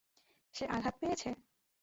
সে 0.55 0.63
আঘাত 0.75 0.95
পেয়েছে? 1.01 1.29